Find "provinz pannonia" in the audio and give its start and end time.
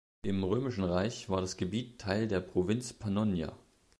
2.39-3.55